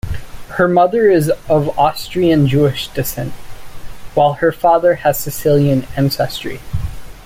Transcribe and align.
Her 0.57 0.67
mother 0.67 1.11
is 1.11 1.29
of 1.47 1.77
Austrian 1.77 2.47
Jewish 2.47 2.87
descent, 2.87 3.33
while 4.15 4.33
her 4.33 4.51
father 4.51 4.95
has 4.95 5.19
Sicilian 5.19 5.85
ancestry. 5.95 6.59